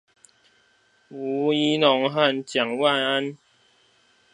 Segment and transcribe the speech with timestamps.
[1.11, 3.37] 吳怡農和蔣萬安